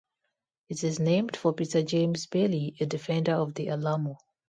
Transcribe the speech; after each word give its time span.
It 0.69 0.83
is 0.83 0.99
named 0.99 1.37
for 1.37 1.53
Peter 1.53 1.83
James 1.83 2.25
Bailey, 2.25 2.75
a 2.79 2.87
defender 2.87 3.33
of 3.33 3.53
the 3.53 3.69
Alamo. 3.69 4.17